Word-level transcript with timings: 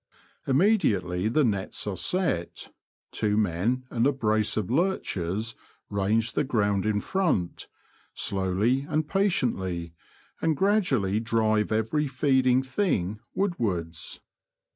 Im 0.47 0.57
mediately 0.57 1.27
the 1.27 1.43
nets 1.43 1.85
are 1.85 1.95
set, 1.95 2.73
two 3.11 3.37
men 3.37 3.85
and 3.91 4.07
a 4.07 4.11
brace 4.11 4.57
of 4.57 4.71
lurchers 4.71 5.53
range 5.91 6.33
the 6.33 6.43
ground 6.43 6.87
in 6.87 6.99
front, 6.99 7.67
slowly 8.15 8.81
and 8.89 9.07
patiently, 9.07 9.93
and 10.41 10.57
gradually 10.57 11.19
drive 11.19 11.71
every 11.71 12.07
feeding 12.07 12.63
thing 12.63 13.19
woodwards. 13.35 14.19